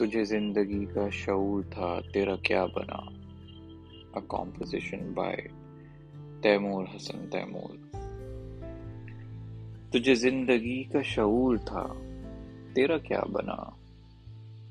[0.00, 2.98] تجھے زندگی کا شعور تھا، تیرا کیا بنا؟
[4.12, 5.48] A composition by
[6.42, 7.96] Taimur Hasan Taimur.
[9.92, 11.86] تجھے زندگی کا شعور تھا،
[12.74, 13.56] تیرا کیا بنا؟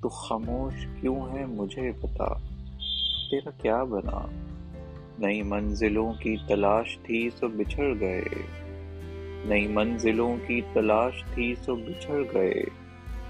[0.01, 2.33] تو خاموش کیوں ہے مجھے پتا؟
[3.31, 4.25] تیرا کیا بنا؟
[5.19, 8.23] نئی منزلوں کی تلاش تھی سو بچھڑ گئے۔
[9.45, 12.78] نئی منزلوں کی تلاش تھی سو بچھڑ گئے۔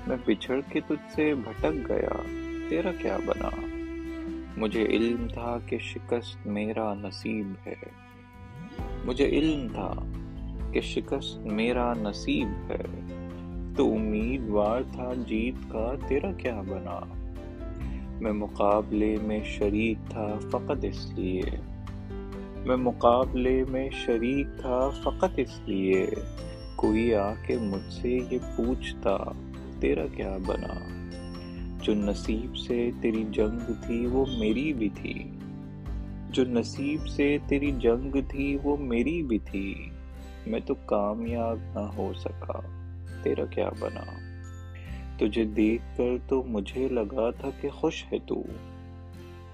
[0.07, 2.21] میں بچھڑ کے تجھ سے بھٹک گیا،
[2.69, 3.49] تیرا کیا بنا؟
[4.57, 7.75] مجھے علم تھا کہ شکست میرا نصیب ہے۔
[9.05, 9.93] مجھے علم تھا
[10.71, 12.83] کہ شکست میرا نصیب ہے۔
[13.77, 16.99] تو امیدوار تھا جیت کا، تیرا کیا بنا؟
[18.21, 21.43] میں مقابلے میں شریک تھا فقط اس لیے۔
[22.65, 26.07] میں مقابلے میں شریک تھا فقط اس لیے۔
[26.75, 29.17] کوئی آ کے مجھ سے یہ پوچھتا
[29.79, 30.73] تیرا کیا بنا؟
[31.81, 35.31] جو نصیب سے تیری جنگ تھی وہ میری بھی تھی۔
[36.29, 39.89] جو نصیب سے تیری جنگ تھی وہ میری بھی تھی۔
[40.47, 42.59] میں تو کامیاب نہ ہو سکا۔
[43.23, 44.03] تیرا کیا بنا؟
[45.17, 48.43] تجھے دیکھ کر تو مجھے لگا تھا کہ خوش ہے تو۔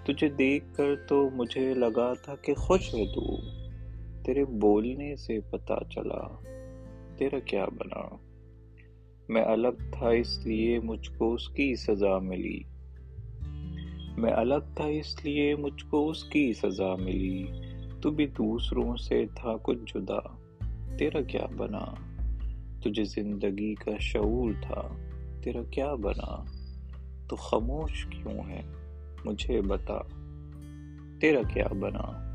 [0.03, 3.37] تجھے دیکھ کر تو مجھے لگا تھا کہ خوش ہے تو۔
[4.23, 6.35] تیرے بولنے سے پتا چلا۔
[7.17, 8.24] تیرا کیا بنا؟
[9.29, 12.59] میں الگ تھا، اس لیے مجھ کو اس کی سزا ملی۔
[14.17, 17.47] میں الگ تھا، اس لیے مجھ کو اس کی سزا ملی۔
[18.01, 20.19] تو بھی دوسروں سے تھا کچھ جدا۔
[20.97, 21.85] تیرا کیا بنا؟
[22.83, 24.81] تجھے زندگی کا شعور تھا۔
[25.43, 26.43] تیرا کیا بنا؟
[27.29, 28.61] تو خاموش کیوں ہے؟
[29.25, 29.97] مجھے بتا۔
[31.21, 32.31] تیرا کیا بنا؟